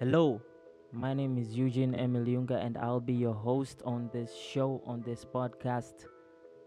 Hello, 0.00 0.40
my 0.92 1.12
name 1.12 1.36
is 1.36 1.54
Eugene 1.54 1.92
Emiliunga, 1.92 2.56
and 2.64 2.78
I'll 2.78 3.00
be 3.00 3.12
your 3.12 3.34
host 3.34 3.82
on 3.84 4.08
this 4.14 4.34
show, 4.34 4.80
on 4.86 5.02
this 5.02 5.26
podcast 5.26 6.06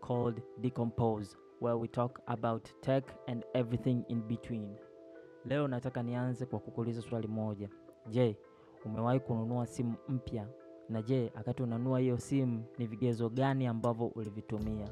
called 0.01 0.39
Decompose, 0.61 1.35
where 1.59 1.75
we 1.75 1.87
talk 1.87 2.21
about 2.27 2.71
tech 2.83 3.03
and 3.27 3.43
everything 3.55 4.05
in 4.09 4.21
between. 4.21 4.75
Leo 5.45 5.67
nataka 5.67 6.03
nianze 6.03 6.45
kwa 6.45 6.59
kukuuliza 6.59 7.01
swali 7.01 7.27
moja. 7.27 7.69
Je, 8.09 8.37
umewahi 8.85 9.19
kununua 9.19 9.65
simu 9.67 9.95
mpya? 10.09 10.47
Na 10.89 11.01
je, 11.01 11.31
wakati 11.35 11.63
unanunua 11.63 11.99
hiyo 11.99 12.17
simu 12.17 12.63
ni 12.77 12.87
vigezo 12.87 13.29
gani 13.29 13.67
ambavyo 13.67 14.07
ulivitumia? 14.07 14.87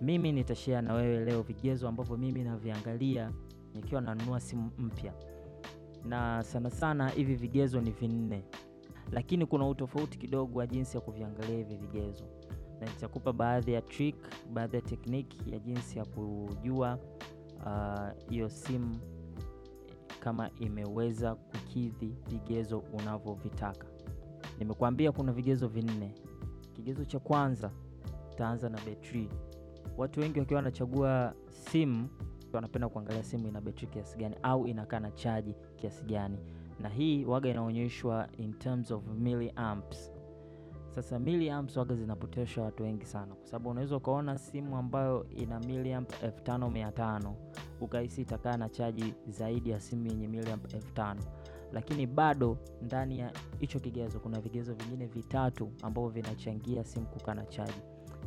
Mimi 0.00 0.32
nitashare 0.32 0.82
na 0.82 0.94
wewe 0.94 1.24
leo 1.24 1.42
vigezo 1.42 1.88
ambavyo 1.88 2.16
mimi 2.16 2.44
naviangalia 2.44 3.32
nikiwa 3.74 4.00
nanunua 4.00 4.40
simu 4.40 4.70
mpya 4.78 5.12
na 6.08 6.42
sana 6.42 6.70
sana 6.70 7.08
hivi 7.08 7.34
vigezo 7.34 7.80
ni 7.80 7.90
vinne, 7.90 8.44
lakini 9.12 9.46
kuna 9.46 9.68
utofauti 9.68 10.18
kidogo 10.18 10.58
wa 10.58 10.66
jinsi 10.66 10.96
ya 10.96 11.00
kuviangalia 11.00 11.56
hivi 11.56 11.74
vigezo, 11.76 12.24
na 12.80 12.86
nitakupa 12.86 13.32
baadhi 13.32 13.72
ya 13.72 13.82
trick, 13.82 14.16
baadhi 14.52 14.76
ya 14.76 14.82
tekniki 14.82 15.50
ya 15.52 15.58
jinsi 15.58 15.98
ya 15.98 16.04
kujua 16.04 16.98
hiyo 18.28 18.46
uh, 18.46 18.52
simu 18.52 18.96
kama 20.20 20.50
imeweza 20.60 21.34
kukidhi 21.34 22.14
vigezo 22.28 22.78
unavyovitaka. 22.78 23.86
Nimekuambia 24.58 25.12
kuna 25.12 25.32
vigezo 25.32 25.68
vinne. 25.68 26.14
Kigezo 26.72 27.04
cha 27.04 27.18
kwanza, 27.18 27.70
taanza 28.36 28.68
na 28.68 28.78
betri. 28.80 29.28
Watu 29.96 30.20
wengi 30.20 30.38
wakiwa 30.40 30.56
wanachagua 30.58 31.34
simu 31.48 32.08
wanapenda 32.56 32.88
kuangalia 32.88 33.22
simu 33.22 33.48
ina 33.48 33.60
betri 33.60 33.86
kiasi 33.86 34.18
gani 34.18 34.36
au 34.42 34.66
inakaa 34.66 35.00
na 35.00 35.10
chaji 35.10 35.54
kiasi 35.76 36.04
gani, 36.04 36.38
na 36.80 36.88
hii 36.88 37.24
waga 37.24 37.48
inaonyeshwa 37.50 38.28
in 38.36 38.52
terms 38.54 38.90
of 38.90 39.02
milliamps. 39.18 40.12
Sasa 40.94 41.18
milliamps 41.18 41.76
waga 41.76 41.94
zinapotesha 41.94 42.62
watu 42.62 42.82
wengi 42.82 43.04
sana, 43.06 43.34
kwa 43.34 43.46
sababu 43.46 43.68
unaweza 43.70 43.96
ukaona 43.96 44.38
simu 44.38 44.76
ambayo 44.76 45.26
ina 45.30 45.60
milliamp 45.60 46.10
5500 46.42 47.32
ukahisi 47.80 48.20
itakaa 48.22 48.56
na 48.56 48.68
chaji 48.68 49.14
zaidi 49.28 49.70
ya 49.70 49.80
simu 49.80 50.06
yenye 50.06 50.28
milliamp 50.28 50.64
5000 50.64 51.16
lakini 51.72 52.06
bado 52.06 52.58
ndani 52.82 53.18
ya 53.18 53.32
hicho 53.58 53.80
kigezo 53.80 54.20
kuna 54.20 54.40
vigezo 54.40 54.74
vingine 54.74 55.06
vitatu 55.06 55.70
ambavyo 55.82 56.10
vinachangia 56.10 56.84
simu 56.84 57.06
kukaa 57.06 57.34
na 57.34 57.46
chaji. 57.46 57.80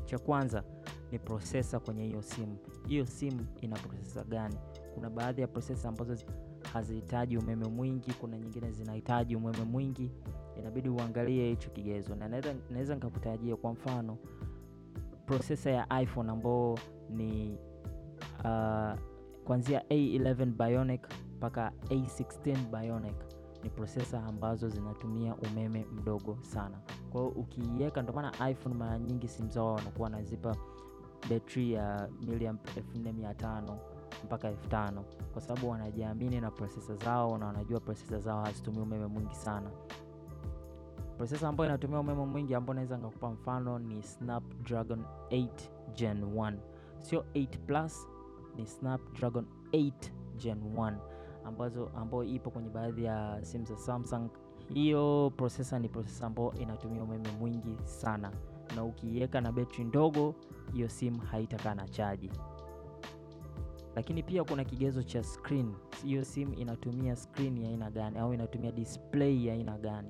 Cha 0.05 0.19
kwanza 0.19 0.63
ni 1.11 1.19
prosesa 1.19 1.79
kwenye 1.79 2.03
hiyo 2.05 2.21
simu. 2.21 2.57
Hiyo 2.87 3.05
simu 3.05 3.45
ina 3.61 3.75
prosesa 3.77 4.23
gani? 4.23 4.55
Kuna 4.95 5.09
baadhi 5.09 5.41
ya 5.41 5.47
prosesa 5.47 5.89
ambazo 5.89 6.15
hazihitaji 6.73 7.37
umeme 7.37 7.67
mwingi, 7.67 8.13
kuna 8.13 8.37
nyingine 8.37 8.71
zinahitaji 8.71 9.35
umeme 9.35 9.63
mwingi. 9.63 10.11
Inabidi 10.59 10.89
uangalie 10.89 11.49
hicho 11.49 11.69
kigezo, 11.69 12.15
na 12.15 12.27
naweza 12.69 12.95
nikakutajia 12.95 13.55
kwa 13.55 13.71
mfano 13.71 14.17
prosesa 15.25 15.71
ya 15.71 16.01
iPhone 16.01 16.31
ambao 16.31 16.79
ni 17.09 17.57
uh, 18.39 18.99
kuanzia 19.45 19.79
A11 19.89 20.45
Bionic 20.45 21.07
mpaka 21.37 21.71
A16 21.89 22.81
Bionic 22.81 23.15
ni 23.63 23.69
prosesa 23.69 24.23
ambazo 24.23 24.69
zinatumia 24.69 25.35
umeme 25.35 25.85
mdogo 25.91 26.37
sana. 26.41 26.77
Kwa 27.11 27.21
hiyo 27.21 27.33
ukiiweka, 27.33 28.01
ndio 28.01 28.13
maana 28.15 28.49
iPhone 28.49 28.75
mara 28.75 28.99
nyingi 28.99 29.27
simu 29.27 29.49
zao 29.49 29.73
wanakuwa 29.73 30.03
wanazipa 30.03 30.55
betri 31.29 31.73
ya 31.73 32.09
miliamp 32.21 32.67
4500 32.95 33.75
mpaka 34.25 34.51
5000 34.51 35.01
kwa 35.33 35.41
sababu 35.41 35.69
wanajiamini 35.69 36.41
na 36.41 36.51
prosesa 36.51 36.95
zao 36.95 37.37
na 37.37 37.45
wanajua 37.45 37.79
prosesa 37.79 38.19
zao 38.19 38.43
hazitumii 38.43 38.79
umeme 38.79 39.07
mwingi 39.07 39.35
sana. 39.35 39.71
Prosesa 41.17 41.47
ambayo 41.49 41.69
inatumia 41.69 41.99
umeme 41.99 42.25
mwingi 42.25 42.55
ambayo 42.55 42.73
naweza 42.73 42.97
nikakupa 42.97 43.29
mfano 43.31 43.79
ni 43.79 44.03
Snapdragon 44.03 45.03
8 45.29 45.47
Gen 45.95 46.23
1, 46.23 46.53
sio 46.99 47.25
8 47.33 47.47
plus, 47.65 48.07
ni 48.55 48.65
Snapdragon 48.67 49.45
8 49.71 49.91
Gen 50.37 50.57
1 50.75 50.93
ambazo 51.45 51.89
ambayo 51.95 52.23
ipo 52.23 52.49
kwenye 52.49 52.69
baadhi 52.69 53.03
ya 53.03 53.39
simu 53.41 53.65
za 53.65 53.77
Samsung. 53.77 54.29
Hiyo 54.73 55.31
prosesa 55.37 55.79
ni 55.79 55.89
prosesa 55.89 56.27
ambayo 56.27 56.53
inatumia 56.53 57.03
umeme 57.03 57.31
mwingi 57.39 57.77
sana, 57.83 58.31
na 58.75 58.83
ukiiweka 58.83 59.41
na 59.41 59.51
betri 59.51 59.83
ndogo, 59.83 60.35
hiyo 60.73 60.89
simu 60.89 61.19
haitakaa 61.21 61.75
na 61.75 61.87
chaji. 61.87 62.31
Lakini 63.95 64.23
pia 64.23 64.43
kuna 64.43 64.63
kigezo 64.63 65.03
cha 65.03 65.23
screen. 65.23 65.73
Hiyo 66.03 66.23
simu 66.25 66.53
inatumia 66.53 67.15
screen 67.15 67.57
ya 67.57 67.69
aina 67.69 67.91
gani, 67.91 68.17
au 68.17 68.33
inatumia 68.33 68.71
display 68.71 69.45
ya 69.45 69.53
aina 69.53 69.77
gani? 69.77 70.09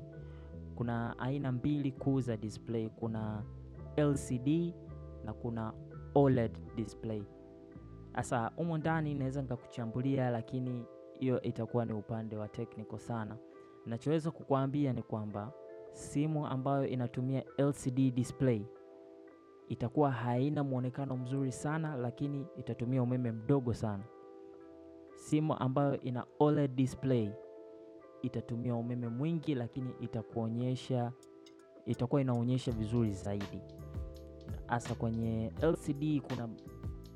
Kuna 0.75 1.19
aina 1.19 1.51
mbili 1.51 1.91
kuu 1.91 2.22
za 2.22 2.38
display, 2.38 2.89
kuna 2.89 3.44
LCD 3.97 4.73
na 5.25 5.33
kuna 5.33 5.73
OLED 6.16 6.57
display. 6.75 7.23
Sasa 8.16 8.51
humo 8.55 8.78
ndani 8.78 9.13
naweza 9.16 9.41
nikakuchambulia, 9.41 10.29
lakini 10.29 10.85
hiyo 11.19 11.41
itakuwa 11.41 11.85
ni 11.85 11.93
upande 11.93 12.38
wa 12.38 12.47
technical 12.47 12.97
sana. 12.99 13.38
Nachoweza 13.85 14.31
kukuambia 14.31 14.93
ni 14.93 15.01
kwamba 15.03 15.51
simu 15.91 16.47
ambayo 16.47 16.88
inatumia 16.88 17.44
LCD 17.57 18.12
display 18.13 18.66
itakuwa 19.69 20.12
haina 20.12 20.63
mwonekano 20.63 21.18
mzuri 21.18 21.52
sana, 21.52 21.96
lakini 21.96 22.46
itatumia 22.57 23.03
umeme 23.03 23.31
mdogo 23.31 23.74
sana. 23.74 24.03
Simu 25.16 25.53
ambayo 25.57 26.00
ina 26.02 26.25
OLED 26.40 26.75
display 26.75 27.31
itatumia 28.22 28.75
umeme 28.75 29.07
mwingi, 29.07 29.56
lakini 29.56 29.94
itakuonyesha, 30.00 31.12
itakuwa 31.85 32.22
inaonyesha 32.22 32.72
vizuri 32.72 33.12
zaidi. 33.12 33.62
Hasa 34.68 34.96
kwenye 34.96 35.52
LCD 35.62 36.22
kuna 36.22 36.50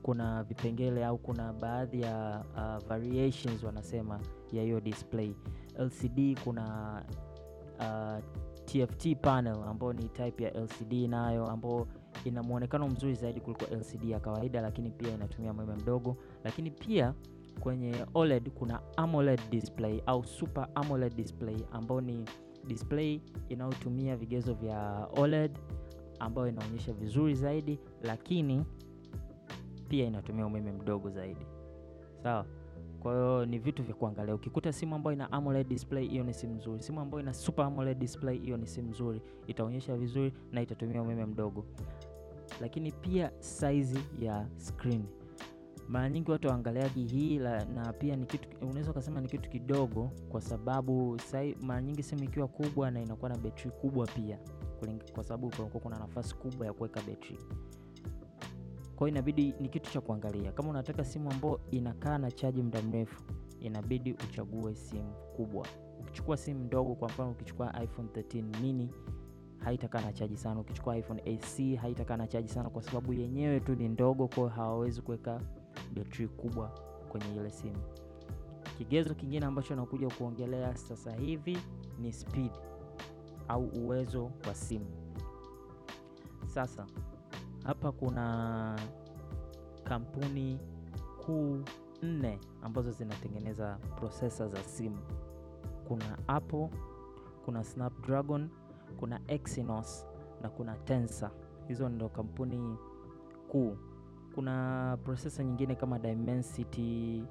kuna 0.02 0.44
vipengele 0.44 1.06
au 1.06 1.18
kuna 1.18 1.54
baadhi 1.54 2.02
ya 2.02 2.46
uh, 2.56 2.88
variations 2.88 3.64
wanasema 3.64 4.20
ya 4.52 4.64
hiyo 4.64 4.82
display. 4.82 5.36
LCD 5.80 6.40
kuna 6.44 7.04
uh, 7.80 8.24
TFT 8.66 9.16
panel 9.22 9.56
ambayo 9.68 9.94
ni 9.94 10.10
type 10.10 10.44
ya 10.44 10.52
LCD 10.54 10.94
nayo 10.94 11.46
ambayo 11.48 11.88
ina 12.26 12.44
muonekano 12.44 12.88
mzuri 12.88 13.14
zaidi 13.16 13.42
kuliko 13.42 13.66
LCD 13.76 14.04
ya 14.10 14.20
kawaida, 14.20 14.62
lakini 14.62 14.90
pia 14.90 15.10
inatumia 15.14 15.52
umeme 15.52 15.74
mdogo. 15.76 16.18
Lakini 16.44 16.72
pia 16.72 17.14
kwenye 17.60 18.06
OLED 18.14 18.50
kuna 18.50 18.82
AMOLED 18.98 19.40
display 19.50 20.02
au 20.06 20.24
Super 20.24 20.68
AMOLED 20.76 21.16
display 21.16 21.58
ambayo 21.72 22.02
ni 22.02 22.26
display 22.68 23.22
inayotumia 23.50 24.16
vigezo 24.16 24.54
vya 24.54 25.08
OLED 25.18 25.52
ambayo 26.20 26.48
inaonyesha 26.48 26.94
vizuri 26.94 27.36
zaidi, 27.36 27.80
lakini 28.04 28.66
pia 29.88 30.06
inatumia 30.06 30.46
umeme 30.46 30.72
mdogo 30.72 31.10
zaidi. 31.10 31.46
Sawa. 32.24 32.46
Kwa 33.06 33.14
hiyo 33.14 33.46
ni 33.46 33.60
vitu 33.60 33.84
vya 33.84 33.96
kuangalia. 33.96 34.36
Ukikuta 34.36 34.74
simu 34.74 34.96
ambayo 34.96 35.14
ina 35.14 35.32
AMOLED 35.32 35.68
display, 35.68 36.08
hiyo 36.08 36.24
ni 36.24 36.34
simu 36.34 36.54
nzuri. 36.56 36.84
Simu 36.84 37.00
ambayo 37.00 37.24
ina 37.24 37.34
Super 37.34 37.66
AMOLED 37.66 37.98
display, 38.00 38.38
hiyo 38.40 38.58
ni 38.58 38.68
simu 38.68 38.90
nzuri, 38.90 39.22
itaonyesha 39.48 39.98
vizuri 39.98 40.34
na 40.52 40.62
itatumia 40.62 41.02
umeme 41.02 41.26
mdogo. 41.26 41.66
Lakini 42.62 42.92
pia 42.92 43.32
size 43.40 44.00
ya 44.20 44.48
screen, 44.58 45.04
mara 45.88 46.10
nyingi 46.10 46.32
watu 46.32 46.48
waangaliaji 46.48 47.04
hii 47.06 47.40
la, 47.40 47.66
na 47.66 47.94
pia 47.94 48.16
ni 48.16 48.26
kitu 48.26 48.48
unaweza 48.62 48.92
ukasema 48.92 49.22
ni 49.22 49.28
kitu 49.28 49.50
kidogo, 49.50 50.12
kwa 50.30 50.42
sababu 50.42 51.18
mara 51.62 51.82
nyingi 51.82 52.04
simu 52.04 52.24
ikiwa 52.24 52.48
kubwa 52.48 52.92
na 52.92 53.02
inakuwa 53.02 53.30
na 53.30 53.38
betri 53.38 53.72
kubwa 53.72 54.08
pia, 54.08 54.40
kwa 55.16 55.24
sababu 55.24 55.50
kunakuwa 55.50 55.84
kuna 55.84 56.00
nafasi 56.00 56.36
kubwa 56.36 56.66
ya 56.68 56.74
kuweka 56.74 57.02
betri 57.02 57.38
kwa 58.96 59.10
inabidi 59.10 59.54
ni 59.60 59.70
kitu 59.70 59.92
cha 59.92 60.02
kuangalia. 60.02 60.52
Kama 60.52 60.70
unataka 60.70 61.06
simu 61.06 61.32
ambayo 61.32 61.60
inakaa 61.72 62.18
na 62.18 62.32
chaji 62.32 62.62
muda 62.64 62.82
mrefu, 62.82 63.24
inabidi 63.60 64.14
uchague 64.14 64.76
simu 64.76 65.14
kubwa. 65.36 65.68
Ukichukua 66.00 66.38
simu 66.38 66.64
ndogo, 66.64 66.96
kwa 66.96 67.08
mfano 67.10 67.32
ukichukua 67.32 67.84
iPhone 67.84 68.08
13 68.08 68.62
mini 68.62 68.90
haitakaa 69.58 70.02
na 70.02 70.14
chaji 70.14 70.38
sana. 70.38 70.60
Ukichukua 70.60 70.98
iPhone 70.98 71.22
AC 71.26 71.76
haitakaa 71.76 72.18
na 72.18 72.28
chaji 72.28 72.48
sana, 72.50 72.70
kwa 72.70 72.82
sababu 72.82 73.14
yenyewe 73.14 73.60
tu 73.60 73.76
ni 73.76 73.90
ndogo, 73.90 74.28
kwa 74.28 74.36
hiyo 74.38 74.48
hawawezi 74.50 75.02
kuweka 75.02 75.42
betri 75.94 76.28
kubwa 76.28 76.68
kwenye 77.10 77.36
ile 77.36 77.52
simu. 77.52 77.82
Kigezo 78.78 79.14
kingine 79.16 79.46
ambacho 79.46 79.76
nakuja 79.76 80.10
kuongelea 80.10 80.76
sasa 80.76 81.16
hivi 81.16 81.58
ni 82.00 82.14
speed 82.14 82.52
au 83.48 83.64
uwezo 83.66 84.32
wa 84.48 84.56
simu. 84.56 84.86
Sasa 86.46 86.86
hapa 87.66 87.92
kuna 87.92 88.80
kampuni 89.84 90.60
kuu 91.26 91.58
nne 92.04 92.40
ambazo 92.62 92.92
zinatengeneza 92.92 93.78
prosesa 93.96 94.48
za 94.48 94.64
simu. 94.64 94.98
Kuna 95.88 96.18
Apple, 96.28 96.70
kuna 97.46 97.64
Snapdragon, 97.64 98.50
kuna 99.00 99.20
Exynos 99.28 100.06
na 100.42 100.50
kuna 100.50 100.76
Tensor. 100.76 101.32
Hizo 101.68 101.90
ndio 101.90 102.10
kampuni 102.10 102.78
kuu. 103.52 103.78
Kuna 104.36 104.98
prosesa 105.04 105.44
nyingine 105.44 105.76
kama 105.76 106.00
Dimensity 106.00 107.24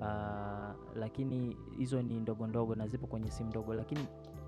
uh, 0.00 0.74
lakini 0.96 1.56
hizo 1.78 2.02
ni 2.02 2.20
ndogo 2.20 2.46
ndogo 2.46 2.74
na 2.74 2.88
zipo 2.88 3.06
kwenye 3.06 3.30
simu 3.30 3.50
ndogo, 3.50 3.74
lakini 3.74 4.06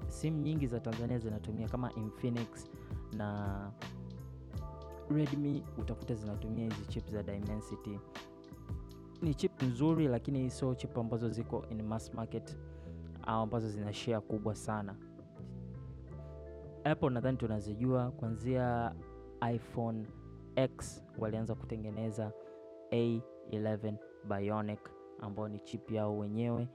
simu 0.09 0.39
nyingi 0.43 0.67
za 0.67 0.81
Tanzania 0.81 1.19
zinatumia 1.19 1.69
kama 1.69 1.93
Infinix 1.93 2.67
na 3.17 3.71
Redmi, 5.13 5.65
utakuta 5.79 6.15
zinatumia 6.15 6.65
hizi 6.65 6.87
chip 6.89 7.11
za 7.11 7.23
Dimensity. 7.23 7.99
Ni 9.23 9.35
chip 9.35 9.63
nzuri, 9.63 10.09
lakini 10.09 10.51
sio 10.51 10.75
chip 10.75 10.99
ambazo 10.99 11.29
ziko 11.29 11.65
in 11.71 11.83
mass 11.83 12.15
market 12.15 12.59
au 13.23 13.43
ambazo 13.43 13.69
zina 13.69 13.93
share 13.93 14.21
kubwa 14.21 14.55
sana. 14.55 14.97
Apple 16.85 17.11
nadhani 17.11 17.37
tunazijua 17.39 18.11
kuanzia 18.11 18.95
iPhone 19.55 20.07
X 20.57 21.05
walianza 21.19 21.55
kutengeneza 21.55 22.33
A11 22.91 23.95
Bionic 24.29 24.81
ambayo 25.21 25.49
ni 25.49 25.59
chip 25.61 25.91
yao 25.91 26.19
wenyewe 26.19 26.69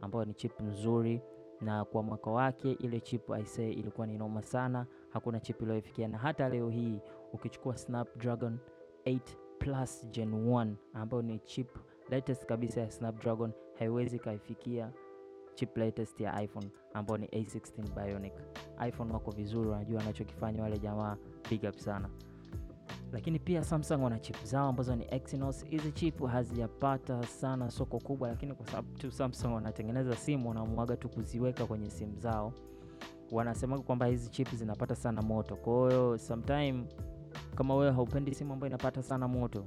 ambayo 0.00 0.24
ni 0.24 0.34
chip 0.34 0.60
nzuri, 0.60 1.20
na 1.60 1.84
kwa 1.84 2.02
mwaka 2.02 2.30
wake 2.30 2.72
ile 2.72 3.00
chip 3.00 3.30
aisee 3.30 3.70
ilikuwa 3.72 4.06
ni 4.06 4.18
noma 4.18 4.42
sana, 4.42 4.86
hakuna 5.14 5.40
chip 5.40 5.62
iliyoifikia, 5.62 6.08
Na 6.08 6.18
hata 6.18 6.48
leo 6.48 6.68
hii 6.70 7.00
ukichukua 7.32 7.76
Snapdragon 7.76 8.58
8 9.06 9.18
Plus 9.58 10.06
Gen 10.10 10.32
1 10.32 10.74
ambayo 10.94 11.22
ni 11.22 11.38
chip 11.38 11.68
latest 12.10 12.46
kabisa 12.46 12.80
ya 12.80 12.90
Snapdragon 12.90 13.52
haiwezi 13.78 14.18
kaifikia 14.18 14.90
chip 15.54 15.76
latest 15.76 16.20
ya 16.20 16.42
iPhone 16.42 16.68
ambayo 16.94 17.18
ni 17.18 17.26
A16 17.26 18.04
Bionic. 18.06 18.32
iPhone 18.88 19.12
wako 19.12 19.30
vizuri, 19.30 19.68
wanajua 19.70 19.98
wanachokifanya 19.98 20.62
wale 20.62 20.78
jamaa, 20.78 21.16
big 21.50 21.62
up 21.68 21.76
sana. 21.76 22.08
Lakini 23.12 23.38
pia 23.38 23.64
Samsung 23.64 24.02
wana 24.04 24.18
chip 24.18 24.44
zao 24.44 24.68
ambazo 24.68 24.96
ni 24.96 25.06
Exynos. 25.10 25.64
Hizi 25.66 25.92
chip 25.92 26.26
hazijapata 26.26 27.22
sana 27.22 27.70
soko 27.70 27.98
kubwa, 27.98 28.28
lakini 28.28 28.54
kwa 28.54 28.66
sababu 28.66 28.98
tu 28.98 29.10
Samsung 29.12 29.54
wanatengeneza 29.54 30.16
simu, 30.16 30.48
wanamwaga 30.48 30.96
tu 30.96 31.08
kuziweka 31.08 31.66
kwenye 31.66 31.90
simu 31.90 32.16
zao. 32.20 32.52
Wanasema 33.32 33.78
kwamba 33.78 34.06
hizi 34.06 34.30
chip 34.30 34.54
zinapata 34.54 34.94
sana 34.94 35.22
moto, 35.22 35.56
kwa 35.56 35.88
hiyo 35.90 36.18
sometime 36.18 36.84
kama 37.54 37.74
wewe 37.76 37.92
haupendi 37.92 38.34
simu 38.34 38.52
ambayo 38.52 38.68
inapata 38.68 39.02
sana 39.02 39.28
moto, 39.28 39.64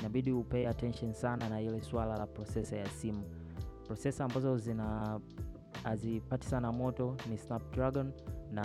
inabidi 0.00 0.32
upay 0.32 0.68
attention 0.68 1.12
sana 1.12 1.48
na 1.48 1.60
ile 1.60 1.80
swala 1.80 2.16
la 2.18 2.26
processor 2.26 2.78
ya 2.78 2.86
simu. 2.86 3.22
Processor 3.86 4.26
ambazo 4.26 4.56
zina 4.56 5.20
hazipati 5.82 6.46
sana 6.46 6.72
moto 6.72 7.16
ni 7.30 7.38
Snapdragon 7.38 8.12
na 8.52 8.62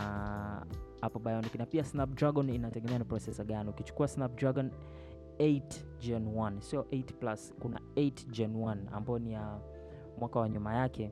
hapo 1.01 1.19
Bionic, 1.19 1.55
na 1.55 1.65
pia 1.65 1.83
Snapdragon 1.83 2.49
inategemea 2.49 2.99
ni 2.99 3.05
processor 3.05 3.45
gani. 3.45 3.69
Ukichukua 3.69 4.07
Snapdragon 4.07 4.71
8 5.37 5.61
Gen 5.99 6.27
1 6.35 6.59
sio 6.61 6.81
8 6.81 7.03
plus, 7.03 7.53
kuna 7.59 7.79
8 7.95 8.27
Gen 8.31 8.53
1 8.55 8.77
ambayo 8.91 9.19
ni 9.19 9.33
ya 9.33 9.59
mwaka 10.19 10.39
wa 10.39 10.49
nyuma 10.49 10.75
yake, 10.75 11.11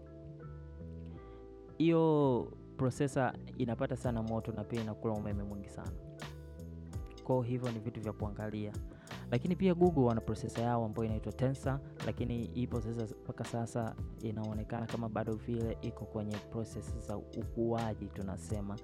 hiyo 1.77 2.47
processor 2.79 3.33
inapata 3.57 3.95
sana 3.97 4.23
moto 4.23 4.51
na 4.51 4.63
pia 4.63 4.81
inakula 4.81 5.13
umeme 5.13 5.43
mwingi 5.43 5.69
sana. 5.69 5.91
Kwa 7.23 7.45
hivyo 7.45 7.71
ni 7.71 7.79
vitu 7.79 8.01
vya 8.01 8.13
kuangalia, 8.13 8.73
lakini 9.31 9.55
pia 9.55 9.73
Google 9.73 10.01
wana 10.03 10.21
processor 10.21 10.63
yao 10.63 10.85
ambayo 10.85 11.05
inaitwa 11.05 11.31
Tensor, 11.33 11.79
lakini 12.05 12.45
hii 12.53 12.67
processor 12.67 13.07
mpaka 13.23 13.43
sasa 13.43 13.95
inaonekana 14.21 14.85
kama 14.85 15.09
bado 15.09 15.33
vile 15.33 15.77
iko 15.81 16.05
kwenye 16.05 16.35
process 16.37 16.97
za 17.07 17.17
ukuaji, 17.17 18.05
tunasema 18.05 18.75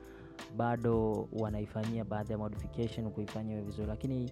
bado 0.58 1.28
wanaifanyia 1.40 2.06
baadhi 2.06 2.32
ya 2.32 2.38
modification 2.38 3.12
kuifanya 3.12 3.54
iwe 3.54 3.62
vizuri, 3.62 3.88
lakini 3.88 4.32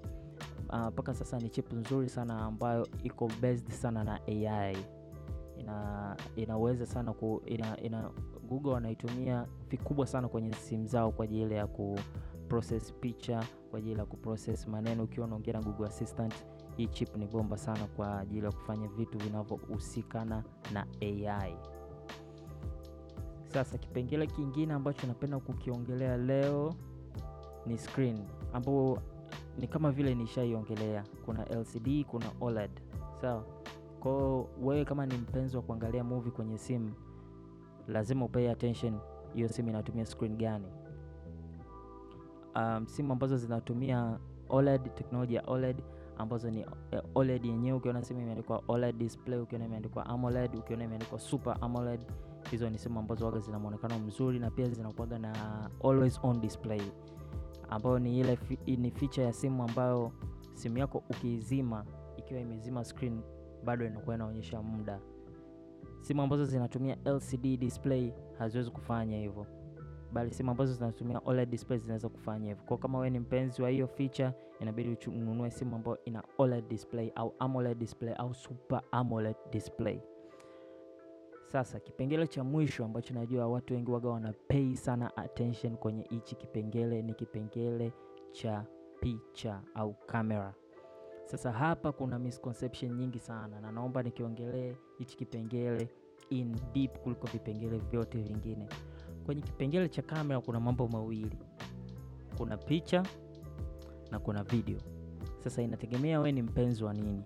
mpaka 0.92 1.12
uh, 1.12 1.18
sasa 1.18 1.40
ni 1.40 1.50
chip 1.50 1.74
nzuri 1.74 2.10
sana 2.10 2.40
ambayo 2.42 2.88
iko 3.04 3.32
based 3.42 3.70
sana 3.70 4.04
na 4.04 4.20
AI. 4.28 4.78
Ina 5.58 6.18
inaweza 6.36 6.86
sana 6.86 7.14
ku, 7.14 7.42
ina, 7.46 7.80
ina 7.82 8.12
Google 8.50 8.72
wanaitumia 8.72 9.48
vikubwa 9.70 10.08
sana 10.08 10.28
kwenye 10.28 10.54
simu 10.54 10.88
zao 10.88 11.12
kwa 11.12 11.26
ajili 11.26 11.54
ya 11.56 11.68
kuprocess 11.68 12.94
picha, 12.94 13.44
kwa 13.70 13.80
ajili 13.80 14.00
ya 14.00 14.06
kuprocess 14.06 14.68
maneno. 14.68 15.04
Ukiwa 15.04 15.28
unaongea 15.28 15.54
na 15.54 15.62
Google 15.62 15.88
Assistant, 15.88 16.34
hii 16.78 16.88
chip 16.88 17.16
ni 17.18 17.28
bomba 17.28 17.58
sana 17.58 17.86
kwa 17.96 18.20
ajili 18.20 18.46
ya 18.46 18.52
kufanya 18.52 18.88
vitu 18.88 19.18
vinavyohusikana 19.18 20.44
na 20.74 20.88
AI. 21.02 21.56
Sasa 23.48 23.78
kipengele 23.78 24.28
kingine 24.28 24.74
ambacho 24.74 25.08
napenda 25.08 25.40
kukiongelea 25.40 26.18
leo 26.18 26.74
ni 27.66 27.78
screen, 27.78 28.20
ambapo 28.54 29.00
ni 29.60 29.68
kama 29.68 29.92
vile 29.92 30.16
nishaiongelea. 30.16 31.04
Kuna 31.26 31.46
LCD, 31.46 32.04
kuna 32.06 32.26
OLED, 32.42 32.72
sawa. 33.22 33.46
Kwa 34.00 34.42
wewe 34.62 34.86
kama 34.86 35.06
ni 35.06 35.16
mpenzi 35.18 35.58
wa 35.58 35.64
kuangalia 35.64 36.04
movie 36.04 36.32
kwenye 36.32 36.58
simu, 36.58 36.94
lazima 37.88 38.26
upay 38.26 38.52
attention 38.52 39.00
hiyo 39.34 39.50
simu 39.50 39.70
inatumia 39.70 40.06
screen 40.06 40.38
gani. 40.38 40.68
Um, 42.56 42.88
simu 42.88 43.14
ambazo 43.14 43.38
zinatumia 43.38 44.20
OLED, 44.50 44.94
teknolojia 44.96 45.42
ya 45.42 45.48
OLED 45.48 45.84
ambazo 46.18 46.52
ni 46.52 46.66
OLED 47.16 47.46
yenyewe, 47.46 47.78
ukiona 47.78 48.04
simu 48.04 48.22
imeandikwa 48.22 48.64
OLED 48.68 48.98
display, 48.98 49.40
ukiona 49.40 49.66
imeandikwa 49.66 50.06
AMOLED, 50.06 50.56
ukiona 50.56 50.84
imeandikwa 50.84 51.20
Super 51.20 51.58
AMOLED, 51.62 52.06
hizo 52.52 52.70
ni 52.70 52.78
simu 52.78 53.00
ambazo 53.00 53.26
waga 53.26 53.40
zina 53.40 53.60
muonekano 53.60 54.00
mzuri 54.00 54.40
na 54.40 54.52
pia 54.52 54.70
zinakuwaga 54.70 55.20
na 55.20 55.34
always 55.84 56.20
on 56.24 56.42
display, 56.42 56.82
ambayo 57.70 58.00
ni 58.00 58.20
ile 58.20 58.40
ni 58.68 58.92
feature 58.92 59.26
ya 59.26 59.34
simu 59.34 59.64
ambayo 59.64 60.12
simu 60.54 60.78
yako 60.78 61.04
ukiizima, 61.10 61.86
ikiwa 62.18 62.40
imezima 62.40 62.84
screen 62.84 63.22
bado 63.64 63.86
inakuwa 63.86 64.16
inaonyesha 64.16 64.62
muda. 64.62 65.00
Simu 66.04 66.22
ambazo 66.22 66.46
zinatumia 66.46 66.98
LCD 67.06 67.58
display 67.60 68.14
haziwezi 68.40 68.72
kufanya 68.72 69.18
hivyo 69.18 69.46
bali 70.14 70.32
simu 70.32 70.52
ambazo 70.52 70.74
zinatumia 70.74 71.22
OLED 71.26 71.50
display 71.50 71.80
zinaweza 71.80 72.10
kufanya 72.10 72.48
hivyo. 72.48 72.64
Kwa 72.66 72.78
kama 72.78 72.98
wewe 72.98 73.10
ni 73.10 73.20
mpenzi 73.20 73.62
wa 73.62 73.70
hiyo 73.70 73.88
feature, 73.88 74.32
inabidi 74.60 74.98
ununue 75.08 75.52
simu 75.52 75.76
ambayo 75.76 75.98
ina 76.06 76.24
OLED 76.38 76.68
display 76.68 77.12
au 77.16 77.34
AMOLED 77.40 77.78
display 77.78 78.14
au 78.18 78.34
Super 78.34 78.82
AMOLED 78.92 79.36
display. 79.52 80.00
Sasa 81.48 81.80
kipengele 81.80 82.28
cha 82.28 82.44
mwisho 82.44 82.86
ambacho 82.86 83.14
najua 83.14 83.48
watu 83.48 83.74
wengi 83.74 83.92
waga 83.92 84.10
wana 84.10 84.34
pay 84.48 84.76
sana 84.76 85.18
attention 85.18 85.78
kwenye 85.78 86.04
hichi 86.10 86.36
kipengele 86.36 87.02
ni 87.02 87.14
kipengele 87.14 87.94
cha 88.32 88.66
picha 89.00 89.62
au 89.76 89.94
kamera. 90.06 90.54
Sasa 91.26 91.52
hapa 91.52 91.92
kuna 91.92 92.20
misconception 92.20 92.94
nyingi 92.96 93.20
sana, 93.20 93.62
na 93.62 93.72
naomba 93.72 94.04
nikiongelee 94.04 94.76
hichi 94.98 95.18
kipengele 95.18 95.90
in 96.30 96.56
deep 96.74 96.98
kuliko 96.98 97.28
vipengele 97.28 97.78
vyote 97.78 98.18
vingine. 98.22 98.68
Kwenye 99.26 99.42
kipengele 99.42 99.90
cha 99.90 100.02
kamera 100.02 100.42
kuna 100.42 100.60
mambo 100.60 100.88
mawili, 100.88 101.38
kuna 102.38 102.58
picha 102.58 103.04
na 104.12 104.20
kuna 104.20 104.44
video. 104.44 104.78
Sasa 105.44 105.62
inategemea 105.62 106.20
we 106.20 106.32
ni 106.32 106.42
mpenzi 106.42 106.84
wa 106.84 106.94
nini. 106.94 107.24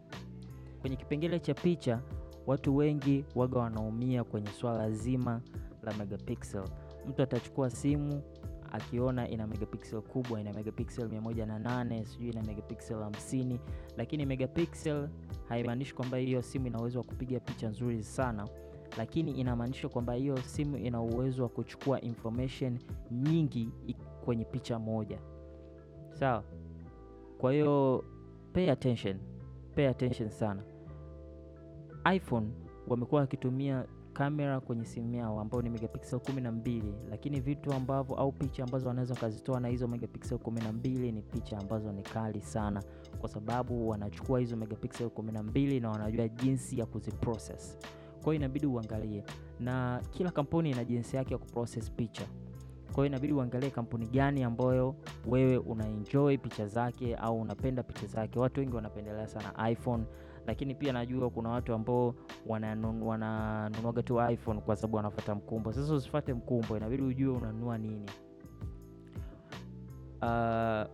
Kwenye 0.81 0.95
kipengele 0.95 1.39
cha 1.39 1.53
picha, 1.53 2.01
watu 2.47 2.75
wengi 2.75 3.25
waga 3.35 3.59
wanaumia 3.59 4.23
kwenye 4.23 4.47
swala 4.47 4.91
zima 4.91 5.41
la 5.83 5.93
megapixel. 5.93 6.63
Mtu 7.09 7.21
atachukua 7.21 7.69
simu 7.69 8.21
akiona 8.71 9.29
ina 9.29 9.47
megapixel 9.47 10.01
kubwa, 10.01 10.41
ina 10.41 10.53
megapixel 10.53 11.09
mia 11.09 11.21
moja 11.21 11.45
na 11.45 11.59
nane 11.59 12.05
sijui 12.05 12.29
ina 12.29 12.43
megapixel 12.43 12.97
hamsini, 12.99 13.59
lakini 13.97 14.25
megapixel 14.25 15.09
haimaanishi 15.49 15.95
kwamba 15.95 16.17
hiyo 16.17 16.41
simu 16.41 16.67
ina 16.67 16.79
uwezo 16.79 16.99
wa 16.99 17.05
kupiga 17.05 17.39
picha 17.39 17.69
nzuri 17.69 18.03
sana 18.03 18.47
lakini 18.97 19.31
inamaanisha 19.31 19.89
kwamba 19.89 20.13
hiyo 20.13 20.37
simu 20.37 20.77
ina 20.77 21.01
uwezo 21.01 21.43
wa 21.43 21.49
kuchukua 21.49 22.01
information 22.01 22.79
nyingi 23.11 23.69
kwenye 24.25 24.45
picha 24.45 24.79
moja, 24.79 25.19
sawa. 26.13 26.43
Kwa 27.37 27.51
hiyo 27.53 28.03
pay 28.53 28.71
attention, 28.71 29.17
pay 29.75 29.87
attention 29.87 30.29
sana. 30.29 30.63
iPhone 32.15 32.47
wamekuwa 32.87 33.21
wakitumia 33.21 33.85
kamera 34.17 34.59
kwenye 34.59 34.85
simu 34.85 35.15
yao 35.15 35.39
ambao 35.39 35.61
ni 35.61 35.69
megapixel 35.69 36.19
kumi 36.19 36.41
na 36.41 36.51
mbili, 36.51 36.93
lakini 37.09 37.39
vitu 37.39 37.73
ambavyo 37.73 38.15
au 38.15 38.31
picha 38.31 38.63
ambazo 38.63 38.87
wanaweza 38.87 39.13
wakazitoa 39.13 39.59
na 39.59 39.67
hizo 39.67 39.87
megapixel 39.87 40.37
kumi 40.37 40.61
na 40.61 40.71
mbili 40.71 41.11
ni 41.11 41.21
picha 41.21 41.57
ambazo 41.57 41.91
ni 41.91 42.03
kali 42.03 42.41
sana, 42.41 42.83
kwa 43.19 43.29
sababu 43.29 43.89
wanachukua 43.89 44.39
hizo 44.39 44.55
megapixel 44.55 45.09
kumi 45.09 45.31
na 45.31 45.43
mbili 45.43 45.79
na 45.79 45.89
wanajua 45.89 46.27
jinsi 46.27 46.79
ya 46.79 46.85
kuziprocess. 46.85 47.77
Kwa 48.23 48.33
hiyo 48.33 48.35
inabidi 48.35 48.65
uangalie, 48.65 49.23
na 49.59 50.01
kila 50.11 50.31
kampuni 50.31 50.71
ina 50.71 50.83
jinsi 50.85 51.15
yake 51.15 51.33
ya 51.33 51.37
kuprocess 51.37 51.91
picha. 51.91 52.25
Kwa 52.85 53.03
hiyo 53.03 53.05
inabidi 53.05 53.33
uangalie 53.33 53.69
kampuni 53.69 54.05
gani 54.07 54.43
ambayo 54.43 54.95
wewe 55.27 55.57
unaenjoy 55.57 56.37
picha 56.37 56.67
zake 56.67 57.15
au 57.15 57.41
unapenda 57.41 57.83
picha 57.83 58.07
zake. 58.07 58.39
Watu 58.39 58.59
wengi 58.59 58.75
wanapendelea 58.75 59.27
sana 59.27 59.69
iPhone, 59.69 60.03
lakini 60.47 60.75
pia 60.75 60.93
najua 60.93 61.29
kuna 61.29 61.49
watu 61.49 61.73
ambao 61.73 62.15
wananunuaga 62.45 64.03
tu 64.03 64.21
iPhone 64.31 64.61
kwa 64.61 64.75
sababu 64.75 64.97
wanafuata 64.97 65.35
mkumbo. 65.35 65.73
Sasa 65.73 65.93
usifate 65.93 66.33
mkumbo, 66.33 66.77
inabidi 66.77 67.03
ujue 67.03 67.33
unanunua 67.37 67.77
nini. 67.77 68.05
Uh, 70.21 70.87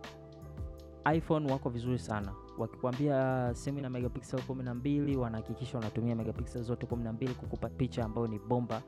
iPhone 1.14 1.52
wako 1.52 1.70
vizuri 1.70 1.98
sana 1.98 2.32
wakikwambia 2.58 3.50
simu 3.54 3.78
ina 3.78 3.90
megapixel 3.90 4.42
kumi 4.42 4.62
na 4.62 4.74
mbili 4.74 5.16
wanahakikisha 5.16 5.78
wanatumia 5.78 6.14
megapixel 6.16 6.62
zote 6.62 6.86
kumi 6.86 7.04
na 7.04 7.12
mbili 7.12 7.34
kukupa 7.34 7.68
picha 7.68 8.04
ambayo 8.04 8.26
ni 8.26 8.38
bomba 8.38 8.82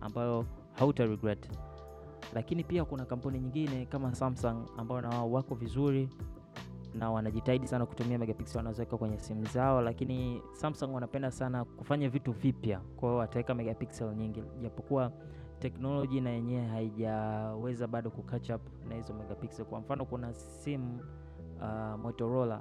ambayo 0.00 0.46
hauta 0.78 1.06
regret. 1.06 1.50
lakini 2.34 2.64
pia 2.64 2.84
kuna 2.84 3.04
kampuni 3.04 3.38
nyingine 3.40 3.86
kama 3.86 4.14
Samsung 4.14 4.66
ambao 4.76 5.00
na 5.00 5.08
wao 5.08 5.32
wako 5.32 5.54
vizuri 5.54 6.08
na 6.98 7.10
wanajitahidi 7.10 7.66
sana 7.66 7.86
kutumia 7.86 8.18
megapixel 8.18 8.56
wanazoweka 8.56 8.96
kwenye 8.96 9.18
simu 9.18 9.44
zao, 9.44 9.80
lakini 9.82 10.42
Samsung 10.52 10.94
wanapenda 10.94 11.30
sana 11.30 11.64
kufanya 11.64 12.08
vitu 12.08 12.32
vipya, 12.32 12.80
kwa 12.96 13.08
hiyo 13.08 13.18
wataweka 13.18 13.54
megapixel 13.54 14.14
nyingi, 14.14 14.42
japokuwa 14.62 15.12
teknoloji 15.58 16.20
na 16.20 16.30
yenyewe 16.30 16.66
haijaweza 16.66 17.86
bado 17.86 18.10
ku 18.10 18.22
catch 18.22 18.50
up 18.50 18.60
na 18.88 18.94
hizo 18.94 19.14
megapixel. 19.14 19.64
Kwa 19.64 19.80
mfano 19.80 20.04
kuna 20.04 20.34
simu 20.34 21.00
uh, 21.60 22.00
Motorola 22.00 22.60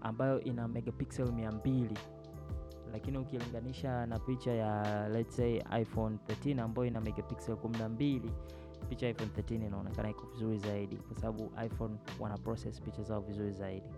ambayo 0.00 0.40
ina 0.40 0.68
megapixel 0.68 1.32
mia 1.32 1.52
mbili. 1.52 1.98
Lakini 2.92 3.18
ukilinganisha 3.18 4.06
na 4.06 4.18
picha 4.18 4.52
ya 4.52 5.08
let's 5.08 5.36
say 5.36 5.62
iPhone 5.80 6.16
13 6.44 6.60
ambayo 6.60 6.88
ina 6.88 7.00
megapixel 7.00 7.54
12 7.54 8.20
picha 8.88 9.08
iPhone 9.08 9.30
13 9.36 9.66
inaonekana 9.66 10.10
iko 10.10 10.26
vizuri 10.26 10.58
zaidi, 10.58 10.96
kwa 10.96 11.16
sababu 11.16 11.50
iPhone 11.66 11.96
wana 12.20 12.38
process 12.38 12.80
picha 12.82 13.02
zao 13.02 13.20
vizuri 13.20 13.52
zaidi. 13.52 13.90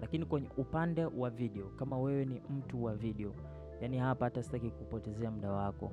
Lakini 0.00 0.24
kwenye 0.26 0.50
upande 0.56 1.04
wa 1.04 1.30
video, 1.30 1.66
kama 1.66 1.98
wewe 1.98 2.24
ni 2.24 2.42
mtu 2.50 2.84
wa 2.84 2.94
video, 2.94 3.34
yani 3.80 3.98
hapa 3.98 4.24
hata 4.24 4.42
sitaki 4.42 4.70
kupotezea 4.70 5.30
muda 5.30 5.52
wako, 5.52 5.90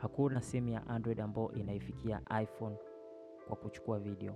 hakuna 0.00 0.42
simu 0.42 0.68
ya 0.68 0.86
Android 0.86 1.20
ambayo 1.20 1.52
inaifikia 1.52 2.20
iPhone 2.42 2.76
kwa 3.48 3.56
kuchukua 3.56 3.98
video. 3.98 4.34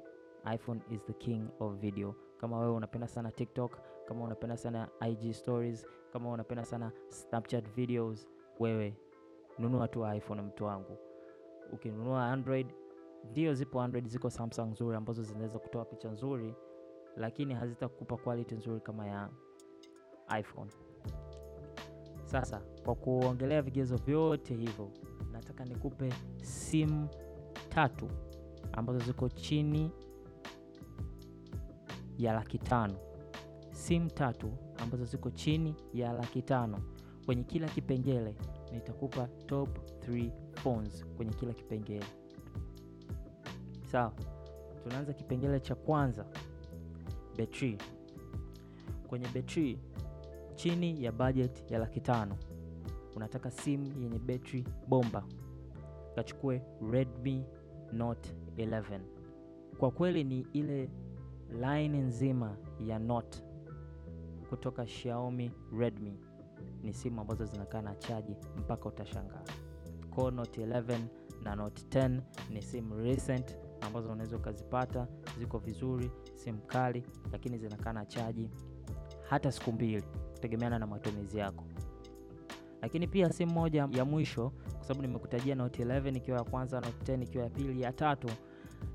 iPhone 0.55 0.81
is 0.91 1.05
the 1.05 1.13
king 1.13 1.49
of 1.61 1.75
video. 1.75 2.15
Kama 2.39 2.59
wewe 2.59 2.73
unapenda 2.73 3.09
sana 3.09 3.33
TikTok, 3.33 3.79
kama 4.09 4.25
unapenda 4.25 4.57
sana 4.57 4.89
IG 5.11 5.33
stories, 5.33 5.87
kama 6.13 6.31
unapenda 6.31 6.65
sana 6.65 6.93
Snapchat 7.09 7.69
videos, 7.75 8.29
wewe 8.61 8.97
nunua 9.59 9.89
tu 9.89 10.07
iPhone, 10.15 10.43
mtu 10.43 10.65
wangu. 10.65 10.99
Ukinunua 11.73 12.27
Android, 12.33 12.67
ndio 13.31 13.55
zipo 13.55 13.81
Android, 13.83 14.07
ziko 14.09 14.31
Samsung 14.31 14.71
nzuri 14.71 14.97
ambazo 14.97 15.23
zinaweza 15.23 15.59
kutoa 15.59 15.85
picha 15.85 16.11
nzuri, 16.11 16.55
lakini 17.17 17.55
hazitakupa 17.55 18.17
quality 18.17 18.55
nzuri 18.55 18.81
kama 18.81 19.07
ya 19.07 19.31
iPhone. 20.41 20.71
Sasa 22.25 22.63
kwa 22.85 22.95
kuongelea 22.95 23.63
vigezo 23.63 23.97
vyote 23.97 24.55
hivyo, 24.55 24.91
nataka 25.33 25.65
nikupe 25.65 26.13
simu 26.43 27.09
tatu 27.69 28.09
ambazo 28.73 28.99
ziko 28.99 29.29
chini 29.29 29.91
ya 32.19 32.33
laki 32.33 32.59
tano. 32.59 32.95
Simu 33.71 34.11
tatu 34.11 34.53
ambazo 34.83 35.05
ziko 35.05 35.31
chini 35.31 35.77
ya 35.95 36.13
laki 36.13 36.43
tano. 36.43 36.79
Kwenye 37.27 37.45
kila 37.45 37.69
kipengele 37.69 38.37
nitakupa 38.73 39.27
top 39.47 39.69
3 40.09 40.31
phones 40.63 41.05
kwenye 41.17 41.33
kila 41.33 41.53
kipengele. 41.53 42.07
Sawa, 43.93 44.13
tunaanza 44.83 45.13
kipengele 45.13 45.61
cha 45.61 45.75
kwanza, 45.75 46.25
betri. 47.37 47.79
Kwenye 49.09 49.29
betri, 49.29 49.79
chini 50.55 51.05
ya 51.05 51.13
budget 51.13 51.71
ya 51.71 51.79
laki 51.79 52.01
tano, 52.01 52.37
unataka 53.17 53.51
simu 53.51 53.87
yenye 54.03 54.19
betri 54.19 54.65
bomba, 54.89 55.25
kachukue 56.15 56.63
Redmi 56.93 57.45
Note 57.93 58.35
11. 58.57 59.01
Kwa 59.79 59.91
kweli 59.91 60.25
ni 60.25 60.47
ile 60.53 60.91
line 61.61 61.99
nzima 61.99 62.57
ya 62.81 62.99
Note 62.99 63.43
kutoka 64.49 64.85
Xiaomi, 64.87 65.51
Redmi 65.79 66.19
ni 66.83 66.93
simu 66.95 67.21
ambazo 67.21 67.45
zinakaa 67.45 67.83
na 67.83 67.95
chaji 67.95 68.37
mpaka 68.57 68.89
utashangaa. 68.89 69.43
Kwa 70.15 70.31
Note 70.31 70.67
11 70.67 70.99
na 71.43 71.55
Note 71.57 71.83
10 72.01 72.21
ni 72.51 72.63
simu 72.63 72.95
recent 72.95 73.57
ambazo 73.81 74.13
unaweza 74.13 74.37
ukazipata, 74.37 75.07
ziko 75.39 75.59
vizuri, 75.59 76.11
simu 76.35 76.59
kali, 76.67 77.03
lakini 77.33 77.59
zinakaa 77.59 77.93
na 77.93 78.07
chaji 78.07 78.51
hata 79.29 79.53
siku 79.53 79.73
mbili, 79.73 80.03
kutegemeana 80.33 80.79
na 80.79 80.87
matumizi 80.87 81.39
yako. 81.39 81.65
Lakini 82.83 83.07
pia 83.09 83.33
simu 83.33 83.53
moja 83.53 83.89
ya 83.93 84.05
mwisho, 84.05 84.51
kwa 84.77 84.83
sababu 84.85 85.03
nimekutajia 85.07 85.55
Note 85.55 85.85
11 85.85 86.17
ikiwa 86.17 86.39
ya 86.39 86.45
kwanza, 86.45 86.81
Note 86.81 87.13
10 87.17 87.23
ikiwa 87.23 87.45
ya 87.45 87.51
pili, 87.51 87.83
ya 87.83 87.93
tatu 87.93 88.29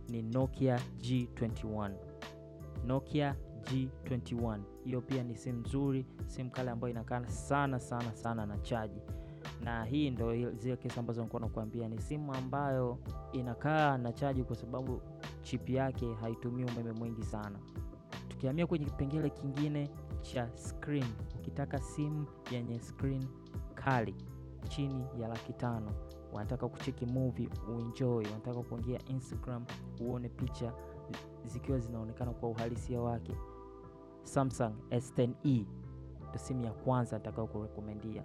ni 0.09 0.21
Nokia 0.21 0.79
G21. 0.99 1.91
Nokia 2.85 3.35
G21 3.63 4.59
hiyo 4.83 5.01
pia 5.01 5.23
ni 5.23 5.35
simu 5.37 5.59
nzuri, 5.59 6.05
simu 6.27 6.51
kale 6.51 6.71
ambayo 6.71 6.91
inakaa 6.93 7.27
sana 7.27 7.79
sana 7.79 8.15
sana 8.15 8.45
na 8.45 8.57
chaji, 8.57 9.01
na 9.63 9.83
hii 9.83 10.09
ndo 10.09 10.51
zile 10.51 10.77
kesi 10.77 10.99
ambazo 10.99 11.21
nilikuwa 11.21 11.41
nakuambia, 11.41 11.87
ni 11.87 12.01
simu 12.01 12.33
ambayo 12.33 12.97
inakaa 13.31 13.97
na 13.97 14.13
chaji 14.13 14.43
kwa 14.43 14.55
sababu 14.55 15.01
chip 15.41 15.69
yake 15.69 16.13
haitumii 16.13 16.63
umeme 16.63 16.91
mwingi 16.91 17.23
sana. 17.23 17.59
Tukihamia 18.27 18.67
kwenye 18.67 18.85
kipengele 18.85 19.29
kingine 19.29 19.89
cha 20.21 20.49
screen, 20.57 21.05
ukitaka 21.39 21.79
simu 21.79 22.25
yenye 22.51 22.79
screen 22.79 23.25
kali 23.75 24.15
chini 24.69 25.05
ya 25.21 25.27
laki 25.27 25.53
tano, 25.53 25.91
wanataka 26.33 26.67
kucheki 26.69 27.05
movie 27.05 27.49
uenjoy, 27.69 28.25
wanataka 28.25 28.61
kuingia 28.63 28.99
Instagram 29.05 29.65
uone 30.01 30.29
picha 30.29 30.73
zikiwa 31.43 31.79
zinaonekana 31.79 32.31
kwa 32.31 32.49
uhalisia 32.49 33.01
wake, 33.01 33.33
Samsung 34.23 34.73
S10e 34.89 35.65
ndo 36.29 36.39
simu 36.39 36.63
ya 36.65 36.71
kwanza 36.71 37.17
nitakao 37.17 37.47
kurekomendia. 37.47 38.23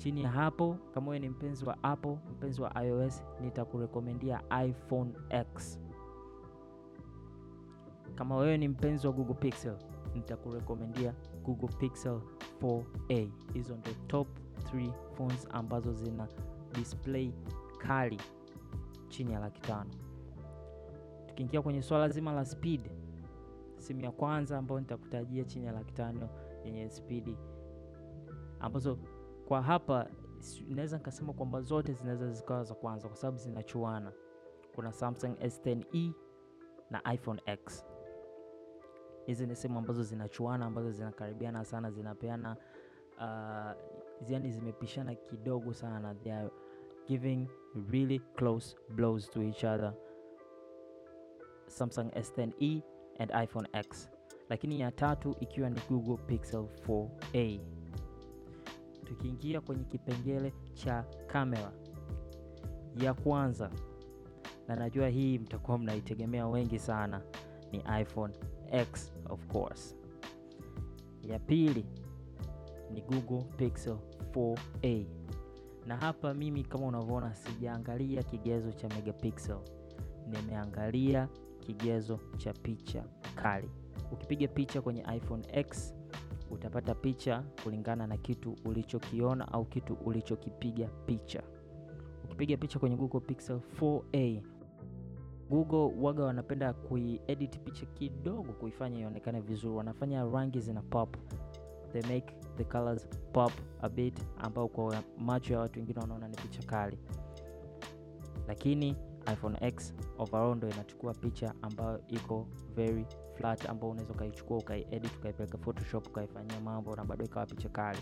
Chini 0.00 0.22
ya 0.22 0.30
hapo, 0.30 0.76
kama 0.94 1.06
wewe 1.10 1.18
ni 1.18 1.28
mpenzi 1.28 1.64
wa 1.64 1.82
Apple, 1.84 2.18
mpenzi 2.32 2.62
wa 2.62 2.84
iOS, 2.84 3.22
nitakurekomendia 3.40 4.42
iPhone 4.66 5.12
X. 5.30 5.80
Kama 8.14 8.36
wewe 8.36 8.58
ni 8.58 8.68
mpenzi 8.68 9.06
wa 9.06 9.12
Google 9.12 9.34
Pixel, 9.34 9.76
nitakurekomendia 10.14 11.14
Google 11.44 11.68
Pixel 11.78 12.20
4a. 12.62 13.28
Hizo 13.52 13.76
ndo 13.76 13.90
top 14.06 14.28
3 14.74 14.92
phones 15.16 15.48
ambazo 15.50 15.92
zina 15.92 16.28
display 16.74 17.32
kali 17.78 18.20
chini 19.08 19.32
ya 19.32 19.40
laki 19.40 19.60
tano. 19.60 19.90
Tukiingia 21.26 21.62
kwenye 21.62 21.82
swala 21.82 22.08
zima 22.08 22.32
la 22.32 22.44
speed, 22.44 22.90
simu 23.78 24.00
ya 24.00 24.10
kwanza 24.10 24.58
ambayo 24.58 24.80
nitakutajia 24.80 25.44
chini 25.44 25.66
ya 25.66 25.72
laki 25.72 25.92
tano 25.92 26.28
yenye 26.64 26.90
spidi 26.90 27.36
ambazo 28.60 28.98
kwa 29.50 29.62
hapa 29.62 30.06
naweza 30.68 30.96
nikasema 30.98 31.32
kwamba 31.32 31.60
zote 31.60 31.92
zinaweza 31.92 32.30
zikawa 32.30 32.64
za 32.64 32.74
kwanza 32.74 33.08
kwa 33.08 33.16
sababu 33.16 33.38
zinachuana. 33.38 34.12
Kuna 34.74 34.92
Samsung 34.92 35.34
S10e 35.34 36.12
na 36.90 37.14
iPhone 37.14 37.42
X. 37.46 37.86
Hizi 39.26 39.46
ni 39.46 39.56
simu 39.56 39.78
ambazo 39.78 40.02
zinachuana, 40.02 40.66
ambazo 40.66 40.90
zinakaribiana 40.90 41.64
sana, 41.64 41.90
zinapeana 41.90 42.56
uh, 43.16 44.30
yani 44.30 44.50
zimepishana 44.50 45.14
kidogo 45.14 45.74
sana, 45.74 46.14
they 46.14 46.32
are 46.32 46.50
giving 47.08 47.48
really 47.90 48.18
close 48.18 48.76
blows 48.88 49.30
to 49.30 49.42
each 49.42 49.64
other, 49.64 49.94
Samsung 51.66 52.10
S10e 52.10 52.82
and 53.18 53.30
iPhone 53.44 53.68
X. 53.72 54.10
Lakini 54.48 54.80
ya 54.80 54.92
tatu 54.92 55.36
ikiwa 55.40 55.70
ni 55.70 55.80
Google 55.88 56.16
Pixel 56.26 56.66
4a. 56.88 57.79
Tukiingia 59.10 59.60
kwenye 59.60 59.84
kipengele 59.84 60.52
cha 60.74 61.04
kamera, 61.26 61.72
ya 63.02 63.14
kwanza 63.14 63.70
na 64.68 64.76
najua 64.76 65.08
hii 65.08 65.38
mtakuwa 65.38 65.78
mnaitegemea 65.78 66.46
wengi 66.46 66.78
sana, 66.78 67.22
ni 67.72 67.84
iPhone 68.00 68.34
X 68.72 69.12
of 69.30 69.46
course. 69.46 69.96
Ya 71.22 71.38
pili 71.38 71.86
ni 72.92 73.00
Google 73.02 73.44
Pixel 73.56 73.96
4a, 74.32 75.04
na 75.86 75.96
hapa 75.96 76.34
mimi 76.34 76.64
kama 76.64 76.86
unavyoona 76.86 77.34
sijaangalia 77.34 78.22
kigezo 78.22 78.72
cha 78.72 78.88
megapixel, 78.88 79.58
nimeangalia 80.26 81.28
kigezo 81.60 82.20
cha 82.36 82.52
picha 82.52 83.04
kali. 83.34 83.70
Ukipiga 84.12 84.48
picha 84.48 84.82
kwenye 84.82 85.04
iPhone 85.16 85.42
X 85.52 85.94
utapata 86.50 86.94
picha 86.94 87.42
kulingana 87.64 88.06
na 88.06 88.16
kitu 88.16 88.56
ulichokiona 88.64 89.52
au 89.52 89.64
kitu 89.64 89.94
ulichokipiga 89.94 90.88
picha. 91.06 91.42
Ukipiga 92.24 92.56
picha 92.56 92.78
kwenye 92.78 92.96
Google 92.96 93.20
Pixel 93.20 93.60
4a, 93.80 94.42
Google 95.50 95.92
waga 96.00 96.24
wanapenda 96.24 96.72
kuiedit 96.72 97.58
picha 97.58 97.86
kidogo, 97.86 98.52
kuifanya 98.52 98.98
ionekane 99.00 99.40
vizuri, 99.40 99.74
wanafanya 99.74 100.24
rangi 100.24 100.60
zina 100.60 100.82
pop, 100.82 101.16
they 101.92 102.02
make 102.02 102.34
the 102.56 102.64
colors 102.64 103.08
pop 103.32 103.52
a 103.82 103.88
bit, 103.88 104.20
ambao 104.38 104.68
kwa 104.68 105.02
macho 105.18 105.52
ya 105.54 105.60
watu 105.60 105.78
wengine 105.78 106.00
wanaona 106.00 106.28
ni 106.28 106.36
picha 106.36 106.62
kali, 106.62 106.98
lakini 108.48 108.96
iPhone 109.32 109.56
X 109.60 109.94
overall 110.18 110.56
ndo 110.56 110.68
inachukua 110.70 111.14
picha 111.14 111.54
ambayo 111.62 112.00
iko 112.08 112.46
very 112.74 113.06
flat, 113.40 113.68
ambao 113.68 113.90
unaweza 113.90 114.12
ukaichukua 114.12 114.56
ukaiedit 114.58 115.16
ukaipeleka 115.16 115.58
Photoshop 115.58 116.06
ukaifanyia 116.06 116.60
mambo 116.60 116.96
na 116.96 117.04
bado 117.04 117.24
ikawa 117.24 117.46
picha 117.46 117.68
kali. 117.68 117.98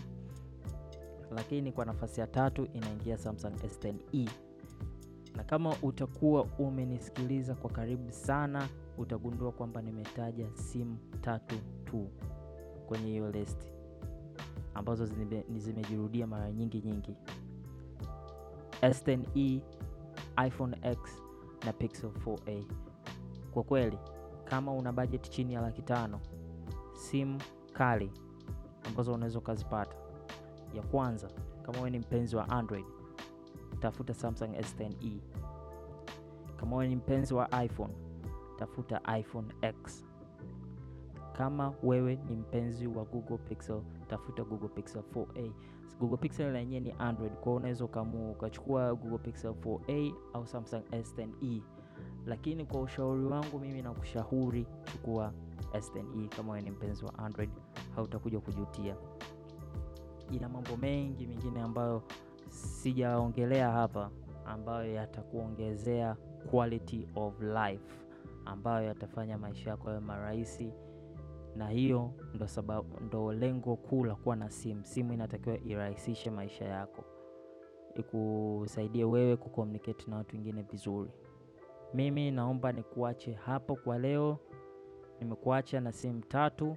Lakini 1.35 1.71
kwa 1.71 1.85
nafasi 1.85 2.19
ya 2.21 2.27
tatu 2.27 2.65
inaingia 2.73 3.17
Samsung 3.17 3.53
S10e, 3.53 4.29
na 5.35 5.43
kama 5.43 5.75
utakuwa 5.81 6.43
umenisikiliza 6.59 7.55
kwa 7.55 7.69
karibu 7.69 8.11
sana, 8.11 8.67
utagundua 8.97 9.51
kwamba 9.51 9.81
nimetaja 9.81 10.47
simu 10.53 10.97
tatu 11.21 11.55
tu 11.85 12.07
kwenye 12.87 13.07
hiyo 13.09 13.31
listi 13.31 13.67
ambazo 14.73 15.05
zimejirudia 15.57 16.27
mara 16.27 16.51
nyingi 16.51 16.81
nyingi: 16.81 17.15
S10e, 18.81 19.61
iPhone 20.47 20.77
X 20.83 20.99
na 21.65 21.73
Pixel 21.73 22.09
4a. 22.09 22.63
Kwa 23.53 23.63
kweli 23.63 23.97
kama 24.49 24.71
una 24.71 24.91
bajeti 24.91 25.29
chini 25.29 25.53
ya 25.53 25.61
laki 25.61 25.81
tano, 25.81 26.19
simu 26.93 27.41
kali 27.73 28.11
ambazo 28.87 29.13
unaweza 29.13 29.39
ukazipata, 29.39 29.95
ya 30.73 30.81
kwanza, 30.83 31.27
kama 31.63 31.77
wewe 31.77 31.89
ni 31.89 31.99
mpenzi 31.99 32.35
wa 32.35 32.49
Android, 32.49 32.85
tafuta 33.79 34.13
Samsung 34.13 34.47
S10e. 34.55 35.19
Kama 36.57 36.75
wewe 36.75 36.87
ni 36.89 36.95
mpenzi 36.95 37.33
wa 37.33 37.63
iPhone, 37.63 37.93
tafuta 38.57 39.17
iPhone 39.19 39.47
X. 39.61 40.05
Kama 41.33 41.73
wewe 41.83 42.15
ni 42.29 42.35
mpenzi 42.35 42.87
wa 42.87 43.05
Google 43.05 43.37
Pixel, 43.37 43.81
tafuta 44.07 44.43
Google 44.43 44.67
Pixel 44.69 45.01
4a. 45.15 45.51
Google 45.99 46.17
Pixel 46.17 46.51
na 46.51 46.63
ni 46.63 46.91
Android, 46.99 47.31
kwa 47.33 47.43
hiyo 47.43 47.55
unaweza 47.55 47.85
ukachukua 47.85 48.95
Google 48.95 49.17
Pixel 49.17 49.51
4a 49.51 50.13
au 50.33 50.47
Samsung 50.47 50.81
S10e, 50.91 51.61
lakini 52.25 52.65
kwa 52.65 52.81
ushauri 52.81 53.25
wangu 53.25 53.59
mimi 53.59 53.81
nakushauri 53.81 54.67
chukua 54.91 55.33
S10e 55.73 56.27
kama 56.35 56.51
wewe 56.51 56.63
ni 56.63 56.71
mpenzi 56.71 57.05
wa 57.05 57.17
Android, 57.19 57.49
hautakuja 57.95 58.39
kujutia. 58.39 58.95
Ina 60.31 60.49
mambo 60.49 60.77
mengi 60.77 61.27
mengine 61.27 61.61
ambayo 61.61 62.03
sijaongelea 62.49 63.71
hapa, 63.71 64.11
ambayo 64.45 64.93
yatakuongezea 64.93 66.15
quality 66.51 67.07
of 67.15 67.41
life, 67.41 67.83
ambayo 68.45 68.87
yatafanya 68.87 69.37
maisha 69.37 69.69
yako 69.69 69.89
yawe 69.89 69.99
marahisi 69.99 70.73
na 71.55 71.69
hiyo 71.69 72.11
ndo 72.33 72.47
sababu, 72.47 72.99
ndo 73.05 73.33
lengo 73.33 73.75
kuu 73.75 74.03
la 74.05 74.15
kuwa 74.15 74.35
na 74.35 74.49
simu. 74.49 74.85
Simu 74.85 75.13
inatakiwa 75.13 75.57
irahisishe 75.57 76.29
maisha 76.31 76.65
yako, 76.65 77.03
ikusaidie 77.95 79.03
wewe 79.03 79.35
kucommunicate 79.37 80.05
na 80.11 80.15
watu 80.17 80.35
wengine 80.35 80.61
vizuri. 80.61 81.11
Mimi 81.93 82.31
naomba 82.31 82.71
nikuache 82.71 83.33
hapo 83.33 83.75
kwa 83.75 83.97
leo. 83.99 84.37
Nimekuacha 85.19 85.81
na 85.81 85.91
simu 85.91 86.21
tatu. 86.21 86.75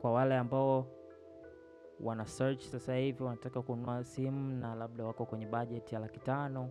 Kwa 0.00 0.12
wale 0.12 0.36
ambao 0.38 0.86
wana 2.00 2.26
search 2.26 2.62
sasa 2.64 2.96
hivi 2.96 3.22
wanataka 3.22 3.62
kununua 3.62 4.04
simu 4.04 4.56
na 4.60 4.74
labda 4.74 5.04
wako 5.04 5.26
kwenye 5.26 5.46
budget 5.46 5.92
ya 5.92 5.98
laki 6.00 6.20
tano, 6.20 6.70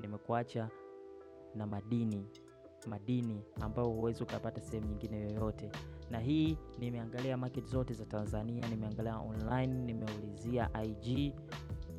nimekuacha 0.00 0.68
na 1.54 1.66
madini 1.66 2.26
madini 2.86 3.42
ambayo 3.60 3.88
huwezi 3.88 4.22
ukapata 4.22 4.60
sehemu 4.60 4.86
nyingine 4.88 5.20
yoyote. 5.20 5.70
Na 6.10 6.18
hii 6.18 6.58
nimeangalia 6.78 7.36
market 7.36 7.64
zote 7.64 7.94
za 7.94 8.04
Tanzania, 8.04 8.68
nimeangalia 8.68 9.18
online, 9.18 9.74
nimeulizia 9.84 10.70
IG. 10.84 11.34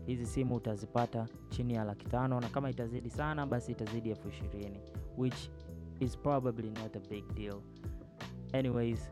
Hizi 0.05 0.25
simu 0.25 0.55
utazipata 0.55 1.27
chini 1.49 1.73
ya 1.73 1.83
laki 1.83 2.05
tano, 2.05 2.39
na 2.39 2.49
kama 2.49 2.69
itazidi 2.69 3.09
sana 3.09 3.45
basi 3.45 3.71
itazidi 3.71 4.09
elfu 4.09 4.29
ishirini 4.29 4.79
which 5.17 5.49
is 5.99 6.17
probably 6.17 6.69
not 6.69 6.95
a 6.95 6.99
big 7.09 7.33
deal. 7.35 7.61
Anyways, 8.53 9.11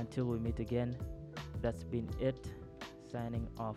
until 0.00 0.24
we 0.24 0.38
meet 0.38 0.60
again, 0.60 0.94
that's 1.62 1.84
been 1.86 2.08
it. 2.20 2.54
Signing 3.12 3.46
off. 3.58 3.76